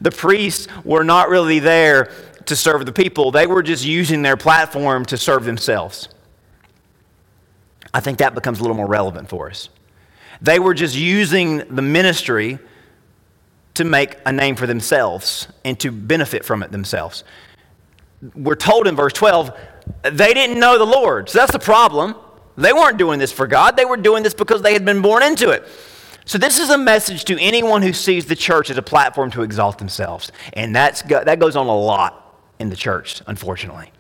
[0.01, 2.11] the priests were not really there
[2.47, 3.31] to serve the people.
[3.31, 6.09] They were just using their platform to serve themselves.
[7.93, 9.69] I think that becomes a little more relevant for us.
[10.41, 12.59] They were just using the ministry
[13.75, 17.25] to make a name for themselves and to benefit from it themselves.
[18.35, 19.55] We're told in verse 12,
[20.13, 21.29] they didn't know the Lord.
[21.29, 22.15] So that's the problem.
[22.57, 25.23] They weren't doing this for God, they were doing this because they had been born
[25.23, 25.67] into it.
[26.25, 29.43] So, this is a message to anyone who sees the church as a platform to
[29.43, 30.33] exalt themselves.
[30.55, 33.93] And that's, that goes on a lot in the church, unfortunately.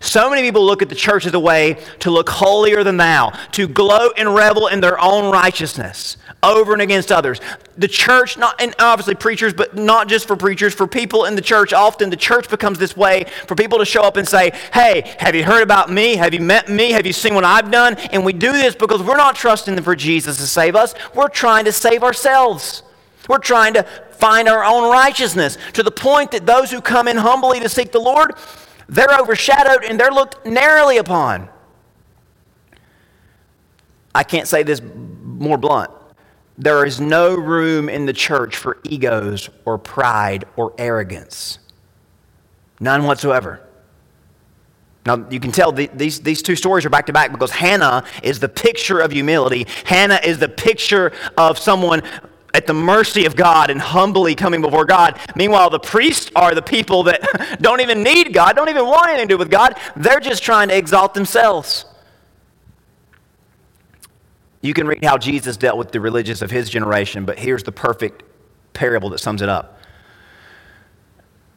[0.00, 3.30] So many people look at the church as a way to look holier than thou,
[3.52, 7.40] to gloat and revel in their own righteousness over and against others.
[7.76, 11.42] The church, not, and obviously preachers, but not just for preachers, for people in the
[11.42, 15.14] church, often the church becomes this way for people to show up and say, Hey,
[15.18, 16.16] have you heard about me?
[16.16, 16.92] Have you met me?
[16.92, 17.96] Have you seen what I've done?
[18.12, 20.94] And we do this because we're not trusting for Jesus to save us.
[21.14, 22.82] We're trying to save ourselves.
[23.28, 23.82] We're trying to
[24.12, 27.92] find our own righteousness to the point that those who come in humbly to seek
[27.92, 28.32] the Lord,
[28.88, 31.48] they're overshadowed and they're looked narrowly upon.
[34.14, 34.80] I can't say this
[35.22, 35.90] more blunt.
[36.56, 41.58] There is no room in the church for egos or pride or arrogance.
[42.80, 43.62] None whatsoever.
[45.06, 48.04] Now, you can tell the, these, these two stories are back to back because Hannah
[48.22, 49.66] is the picture of humility.
[49.84, 52.02] Hannah is the picture of someone
[52.54, 55.18] at the mercy of God and humbly coming before God.
[55.36, 59.28] Meanwhile, the priests are the people that don't even need God, don't even want anything
[59.28, 59.78] to do with God.
[59.96, 61.84] They're just trying to exalt themselves.
[64.60, 67.72] You can read how Jesus dealt with the religious of his generation, but here's the
[67.72, 68.24] perfect
[68.72, 69.77] parable that sums it up.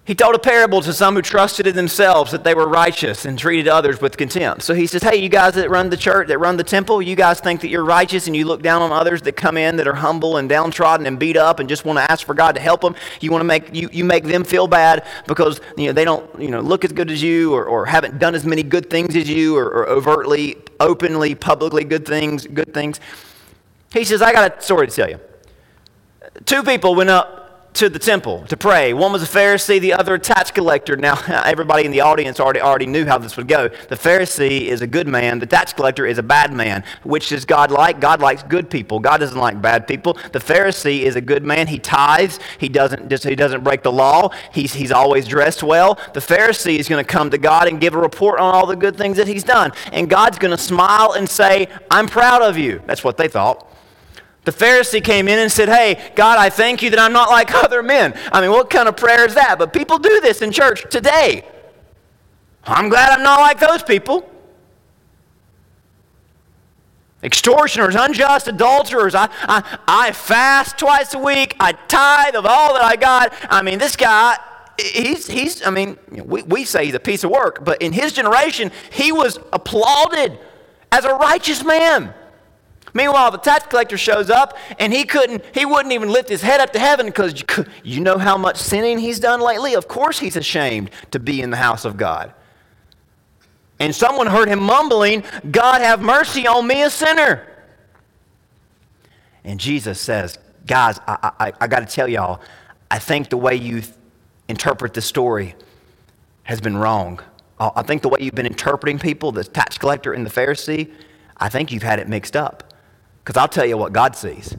[0.03, 3.37] He told a parable to some who trusted in themselves that they were righteous and
[3.37, 4.63] treated others with contempt.
[4.63, 7.15] So he says, Hey, you guys that run the church, that run the temple, you
[7.15, 9.87] guys think that you're righteous and you look down on others that come in that
[9.87, 12.61] are humble and downtrodden and beat up and just want to ask for God to
[12.61, 12.95] help them.
[13.19, 16.41] You want to make, you, you make them feel bad because you know, they don't
[16.41, 19.15] you know, look as good as you or, or haven't done as many good things
[19.15, 22.99] as you or, or overtly, openly, publicly good things, good things.
[23.93, 25.19] He says, I got a story to tell you.
[26.45, 27.40] Two people went up
[27.73, 28.93] to the temple to pray.
[28.93, 30.97] One was a Pharisee, the other a tax collector.
[30.97, 33.69] Now, everybody in the audience already, already knew how this would go.
[33.69, 36.84] The Pharisee is a good man, the tax collector is a bad man.
[37.03, 37.99] Which does God like?
[37.99, 38.99] God likes good people.
[38.99, 40.17] God doesn't like bad people.
[40.34, 41.67] The Pharisee is a good man.
[41.67, 45.97] He tithes, he doesn't, he doesn't break the law, he's, he's always dressed well.
[46.13, 48.75] The Pharisee is going to come to God and give a report on all the
[48.75, 49.71] good things that he's done.
[49.93, 52.81] And God's going to smile and say, I'm proud of you.
[52.86, 53.67] That's what they thought.
[54.43, 57.54] The Pharisee came in and said, Hey, God, I thank you that I'm not like
[57.63, 58.17] other men.
[58.32, 59.60] I mean, what kind of prayer is that?
[59.60, 61.45] But people do this in church today.
[62.63, 64.27] I'm glad I'm not like those people.
[67.23, 69.13] Extortioners, unjust adulterers.
[69.13, 71.56] I, I, I fast twice a week.
[71.60, 73.34] I tithe of all that I got.
[73.47, 74.38] I mean, this guy,
[74.80, 78.13] he's, he's I mean, we, we say he's a piece of work, but in his
[78.13, 80.39] generation, he was applauded
[80.91, 82.13] as a righteous man.
[82.93, 86.60] Meanwhile, the tax collector shows up and he couldn't, he wouldn't even lift his head
[86.60, 87.43] up to heaven because
[87.84, 89.75] you know how much sinning he's done lately?
[89.75, 92.34] Of course he's ashamed to be in the house of God.
[93.80, 97.47] And someone heard him mumbling, God have mercy on me, a sinner.
[99.43, 100.38] And Jesus says,
[100.68, 102.39] Guys, I, I, I got to tell y'all,
[102.91, 103.82] I think the way you
[104.47, 105.55] interpret the story
[106.43, 107.20] has been wrong.
[107.59, 110.91] I think the way you've been interpreting people, the tax collector and the Pharisee,
[111.38, 112.70] I think you've had it mixed up.
[113.24, 114.55] Because I'll tell you what God sees.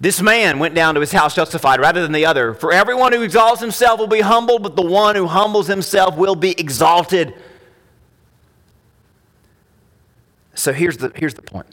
[0.00, 2.52] This man went down to his house justified rather than the other.
[2.52, 6.34] For everyone who exalts himself will be humbled, but the one who humbles himself will
[6.34, 7.34] be exalted.
[10.54, 11.66] So here's the, here's the point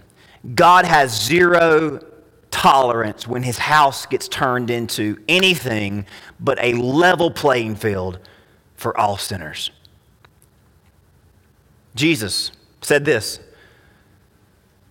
[0.56, 2.04] God has zero
[2.52, 6.06] tolerance when his house gets turned into anything
[6.40, 8.20] but a level playing field
[8.76, 9.72] for all sinners.
[11.96, 12.52] Jesus
[12.82, 13.40] said this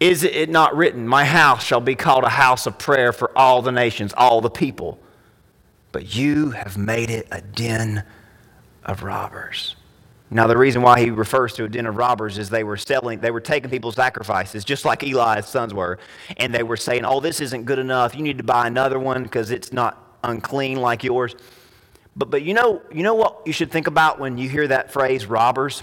[0.01, 3.61] Is it not written, My house shall be called a house of prayer for all
[3.61, 4.99] the nations, all the people?
[5.93, 8.05] But you have made it a den
[8.83, 9.77] of robbers.
[10.31, 13.19] Now, the reason why he refers to a den of robbers is they were selling,
[13.21, 15.99] they were taking people's sacrifices, just like Eli's sons were,
[16.37, 18.15] and they were saying, Oh, this isn't good enough.
[18.15, 21.35] You need to buy another one because it's not unclean like yours.
[22.17, 24.93] But, but you, know, you know what you should think about when you hear that
[24.93, 25.83] phrase, robbers?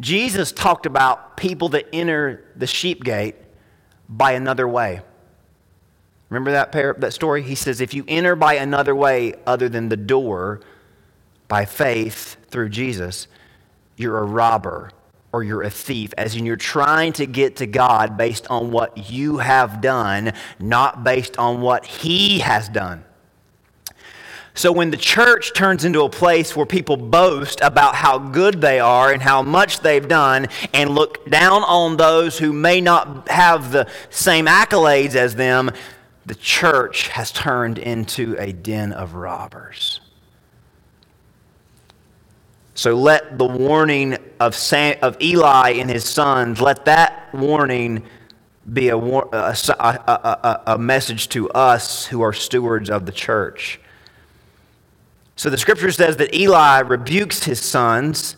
[0.00, 3.36] Jesus talked about people that enter the sheep gate
[4.08, 5.02] by another way.
[6.28, 7.42] Remember that, that story?
[7.42, 10.60] He says, If you enter by another way other than the door,
[11.48, 13.28] by faith through Jesus,
[13.96, 14.90] you're a robber
[15.32, 19.10] or you're a thief, as in you're trying to get to God based on what
[19.10, 23.04] you have done, not based on what He has done.
[24.56, 28.78] So when the church turns into a place where people boast about how good they
[28.78, 33.72] are and how much they've done and look down on those who may not have
[33.72, 35.72] the same accolades as them,
[36.24, 40.00] the church has turned into a den of robbers.
[42.74, 48.04] So let the warning of, Sam, of Eli and his sons, let that warning
[48.72, 53.78] be a, a, a, a, message to us who are stewards of the church.
[55.36, 58.36] So the scripture says that Eli rebukes his sons,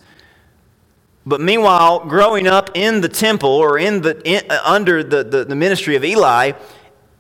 [1.26, 5.44] but meanwhile, growing up in the temple or in the, in, uh, under the, the,
[5.44, 6.52] the ministry of Eli,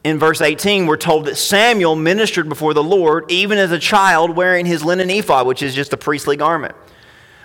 [0.04, 4.36] in verse 18, we're told that Samuel ministered before the Lord even as a child
[4.36, 6.76] wearing his linen ephod, which is just a priestly garment.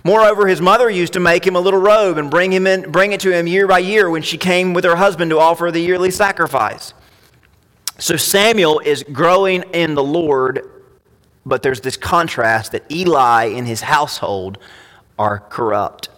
[0.03, 3.13] Moreover, his mother used to make him a little robe and bring, him in, bring
[3.13, 5.79] it to him year by year when she came with her husband to offer the
[5.79, 6.93] yearly sacrifice.
[7.97, 10.80] So Samuel is growing in the Lord,
[11.45, 14.57] but there's this contrast that Eli and his household
[15.17, 16.09] are corrupt.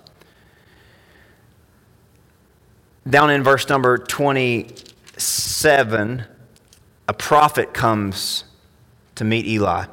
[3.09, 6.23] Down in verse number 27,
[7.07, 8.45] a prophet comes
[9.15, 9.85] to meet Eli.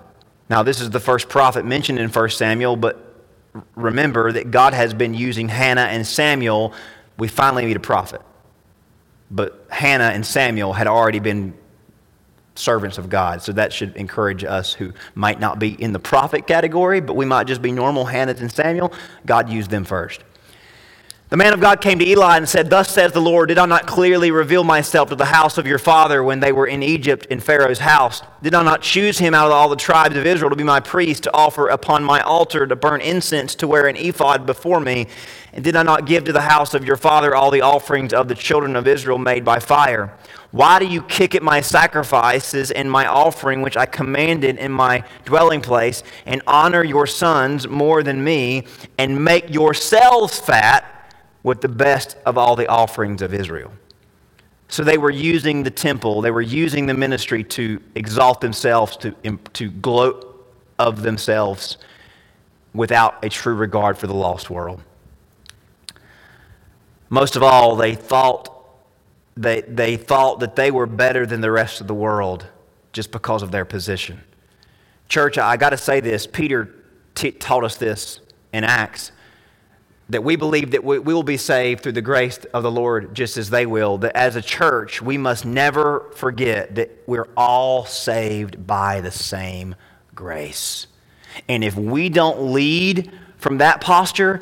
[0.48, 3.14] Now, this is the first prophet mentioned in 1 Samuel, but
[3.74, 6.72] remember that God has been using Hannah and Samuel.
[7.18, 8.22] We finally meet a prophet.
[9.30, 11.54] But Hannah and Samuel had already been
[12.60, 13.42] servants of God.
[13.42, 17.24] So that should encourage us who might not be in the prophet category, but we
[17.24, 18.92] might just be normal Hannah and Samuel.
[19.26, 20.22] God used them first.
[21.30, 23.64] The man of God came to Eli and said, Thus says the Lord, Did I
[23.64, 27.26] not clearly reveal myself to the house of your father when they were in Egypt
[27.26, 28.20] in Pharaoh's house?
[28.42, 30.80] Did I not choose him out of all the tribes of Israel to be my
[30.80, 35.06] priest, to offer upon my altar, to burn incense, to wear an ephod before me?
[35.52, 38.26] And did I not give to the house of your father all the offerings of
[38.26, 40.12] the children of Israel made by fire?
[40.50, 45.04] Why do you kick at my sacrifices and my offering, which I commanded in my
[45.26, 48.66] dwelling place, and honor your sons more than me,
[48.98, 50.96] and make yourselves fat?
[51.42, 53.72] With the best of all the offerings of Israel.
[54.68, 59.12] So they were using the temple, they were using the ministry to exalt themselves, to,
[59.54, 60.26] to gloat
[60.78, 61.78] of themselves
[62.72, 64.80] without a true regard for the lost world.
[67.08, 68.64] Most of all, they thought,
[69.36, 72.46] they, they thought that they were better than the rest of the world
[72.92, 74.20] just because of their position.
[75.08, 76.28] Church, I got to say this.
[76.28, 76.72] Peter
[77.16, 78.20] t- taught us this
[78.52, 79.10] in Acts
[80.10, 83.36] that we believe that we, will be saved through the grace of the Lord just
[83.36, 88.66] as they will, that as a church, we must never forget that we're all saved
[88.66, 89.76] by the same
[90.14, 90.88] grace.
[91.48, 94.40] And if we don't lead from that posture,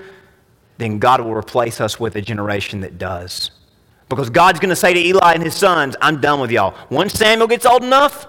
[0.78, 3.50] then God will replace us with a generation that does.
[4.08, 6.74] Because God's going to say to Eli and his sons, I'm done with y'all.
[6.88, 8.26] Once Samuel gets old enough,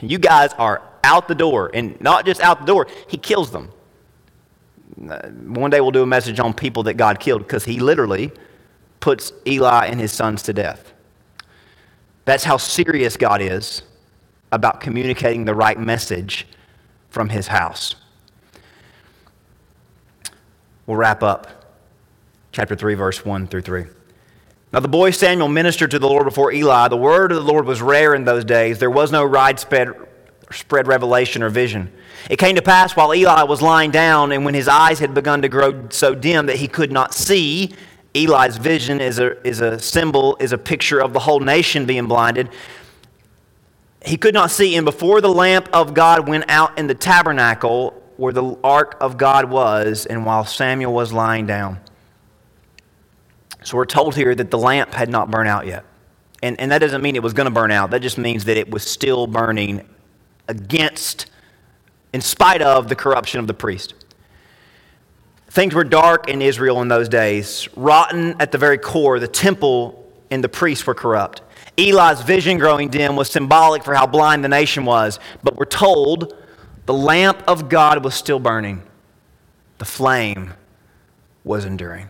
[0.00, 1.70] you guys are out the door.
[1.72, 3.70] And not just out the door, he kills them.
[5.08, 8.32] Uh, one day we'll do a message on people that God killed because he literally
[9.00, 10.92] puts Eli and his sons to death.
[12.24, 13.82] That's how serious God is
[14.52, 16.46] about communicating the right message
[17.10, 17.96] from his house.
[20.86, 21.64] We'll wrap up
[22.52, 23.84] chapter 3, verse 1 through 3.
[24.72, 26.88] Now, the boy Samuel ministered to the Lord before Eli.
[26.88, 28.78] The word of the Lord was rare in those days.
[28.78, 29.88] There was no widespread
[30.54, 31.92] spread revelation or vision.
[32.30, 35.42] It came to pass while Eli was lying down, and when his eyes had begun
[35.42, 37.74] to grow so dim that he could not see,
[38.14, 42.06] Eli's vision is a, is a symbol, is a picture of the whole nation being
[42.06, 42.48] blinded.
[44.04, 48.00] He could not see, and before the lamp of God went out in the tabernacle
[48.16, 51.80] where the ark of God was, and while Samuel was lying down.
[53.64, 55.84] So we're told here that the lamp had not burned out yet.
[56.42, 57.90] And, and that doesn't mean it was going to burn out.
[57.90, 59.88] That just means that it was still burning
[60.48, 61.26] against,
[62.12, 63.94] in spite of the corruption of the priest.
[65.48, 69.20] Things were dark in Israel in those days, rotten at the very core.
[69.20, 71.42] The temple and the priests were corrupt.
[71.76, 76.36] Eli's vision growing dim was symbolic for how blind the nation was, but we're told
[76.86, 78.82] the lamp of God was still burning,
[79.78, 80.52] the flame
[81.44, 82.08] was enduring.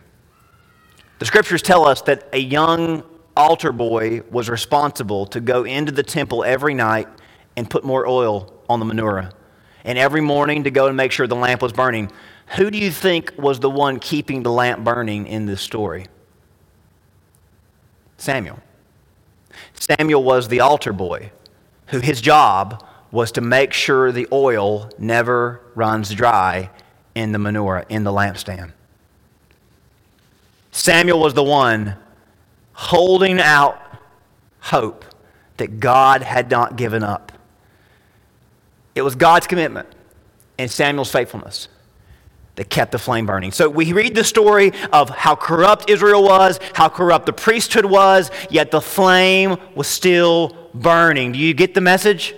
[1.19, 3.03] The scriptures tell us that a young
[3.37, 7.07] altar boy was responsible to go into the temple every night
[7.55, 9.31] and put more oil on the menorah,
[9.83, 12.11] and every morning to go and make sure the lamp was burning.
[12.57, 16.07] Who do you think was the one keeping the lamp burning in this story?
[18.17, 18.59] Samuel.
[19.73, 21.31] Samuel was the altar boy,
[21.87, 26.69] who his job was to make sure the oil never runs dry
[27.13, 28.71] in the menorah, in the lampstand.
[30.71, 31.95] Samuel was the one
[32.73, 33.79] holding out
[34.59, 35.05] hope
[35.57, 37.31] that God had not given up.
[38.95, 39.89] It was God's commitment
[40.57, 41.67] and Samuel's faithfulness
[42.55, 43.51] that kept the flame burning.
[43.51, 48.31] So we read the story of how corrupt Israel was, how corrupt the priesthood was,
[48.49, 51.33] yet the flame was still burning.
[51.33, 52.33] Do you get the message?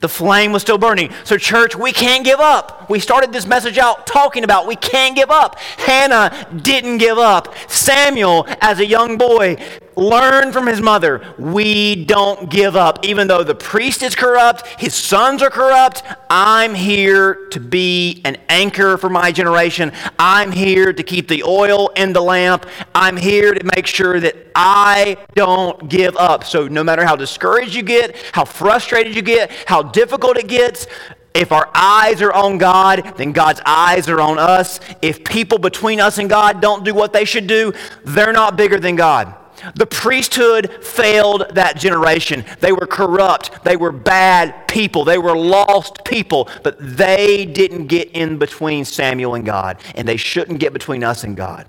[0.00, 1.12] The flame was still burning.
[1.24, 2.88] So, church, we can't give up.
[2.88, 5.58] We started this message out talking about we can't give up.
[5.58, 7.52] Hannah didn't give up.
[7.68, 9.56] Samuel, as a young boy,
[9.98, 13.04] learned from his mother we don't give up.
[13.04, 18.36] Even though the priest is corrupt, his sons are corrupt, I'm here to be an
[18.48, 19.92] anchor for my generation.
[20.18, 22.66] I'm here to keep the oil in the lamp.
[22.94, 26.44] I'm here to make sure that I don't give up.
[26.44, 30.86] So, no matter how discouraged you get, how frustrated you get, how difficult it gets,
[31.34, 34.80] if our eyes are on God, then God's eyes are on us.
[35.02, 37.72] If people between us and God don't do what they should do,
[38.04, 39.34] they're not bigger than God.
[39.74, 42.44] The priesthood failed that generation.
[42.60, 43.64] They were corrupt.
[43.64, 45.04] They were bad people.
[45.04, 46.48] They were lost people.
[46.62, 49.80] But they didn't get in between Samuel and God.
[49.94, 51.66] And they shouldn't get between us and God.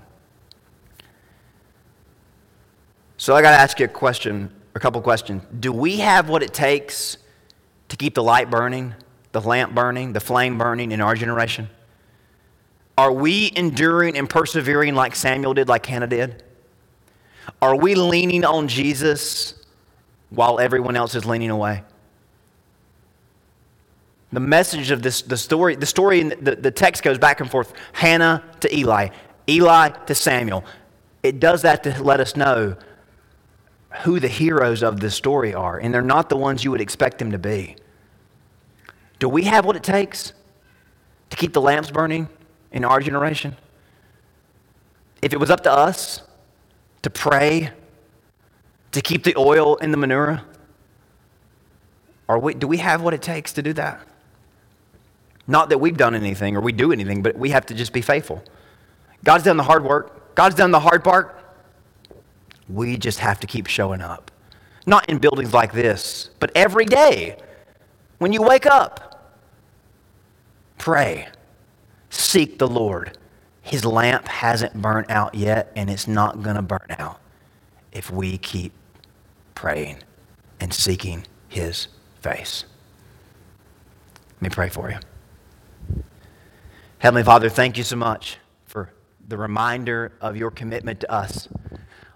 [3.16, 5.42] So I got to ask you a question, a couple questions.
[5.60, 7.18] Do we have what it takes
[7.88, 8.94] to keep the light burning,
[9.32, 11.68] the lamp burning, the flame burning in our generation?
[12.96, 16.42] Are we enduring and persevering like Samuel did, like Hannah did?
[17.60, 19.54] Are we leaning on Jesus
[20.30, 21.82] while everyone else is leaning away?
[24.32, 27.72] The message of this, the story, the story, the, the text goes back and forth
[27.92, 29.08] Hannah to Eli,
[29.48, 30.64] Eli to Samuel.
[31.22, 32.76] It does that to let us know
[34.02, 37.18] who the heroes of this story are, and they're not the ones you would expect
[37.18, 37.76] them to be.
[39.18, 40.32] Do we have what it takes
[41.30, 42.28] to keep the lamps burning
[42.70, 43.56] in our generation?
[45.20, 46.22] If it was up to us,
[47.02, 47.70] to pray,
[48.92, 50.42] to keep the oil in the menorah?
[52.28, 54.06] Are we, do we have what it takes to do that?
[55.46, 58.02] Not that we've done anything or we do anything, but we have to just be
[58.02, 58.44] faithful.
[59.24, 61.36] God's done the hard work, God's done the hard part.
[62.68, 64.30] We just have to keep showing up.
[64.86, 67.36] Not in buildings like this, but every day
[68.18, 69.34] when you wake up,
[70.78, 71.28] pray,
[72.10, 73.18] seek the Lord.
[73.62, 77.20] His lamp hasn't burnt out yet, and it's not going to burn out
[77.92, 78.72] if we keep
[79.54, 79.98] praying
[80.60, 81.88] and seeking His
[82.20, 82.64] face.
[84.36, 84.98] Let me pray for you.
[86.98, 88.92] Heavenly Father, thank you so much for
[89.28, 91.48] the reminder of your commitment to us.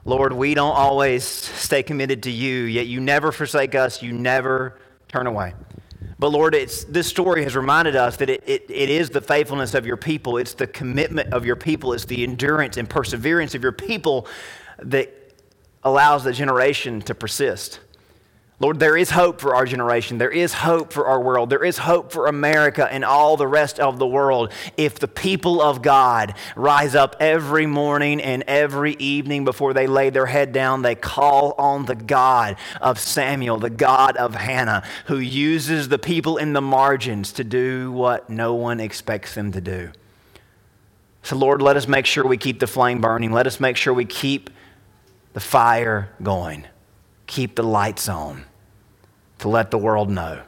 [0.05, 4.78] Lord, we don't always stay committed to you, yet you never forsake us, you never
[5.09, 5.55] turn away.
[6.18, 9.74] But Lord, it's, this story has reminded us that it, it, it is the faithfulness
[9.74, 13.62] of your people, it's the commitment of your people, it's the endurance and perseverance of
[13.62, 14.26] your people
[14.78, 15.12] that
[15.82, 17.80] allows the generation to persist.
[18.61, 20.18] Lord, there is hope for our generation.
[20.18, 21.50] There is hope for our world.
[21.50, 25.61] There is hope for America and all the rest of the world if the people
[25.61, 30.82] of God rise up every morning and every evening before they lay their head down.
[30.82, 36.36] They call on the God of Samuel, the God of Hannah, who uses the people
[36.36, 39.90] in the margins to do what no one expects them to do.
[41.24, 43.32] So, Lord, let us make sure we keep the flame burning.
[43.32, 44.48] Let us make sure we keep
[45.32, 46.66] the fire going
[47.26, 48.44] keep the lights on
[49.38, 50.42] to let the world know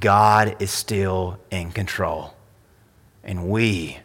[0.00, 2.34] God is still in control.
[3.22, 3.98] And we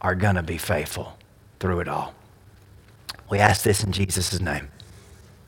[0.00, 1.18] are going to be faithful
[1.60, 2.14] through it all.
[3.30, 4.68] We ask this in Jesus' name.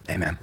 [0.08, 0.38] Amen.